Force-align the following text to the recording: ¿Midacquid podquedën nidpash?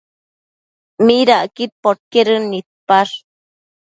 ¿Midacquid 1.05 1.71
podquedën 1.83 2.43
nidpash? 2.51 3.15